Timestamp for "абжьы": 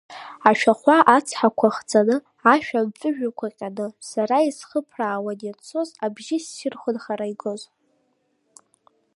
6.05-6.37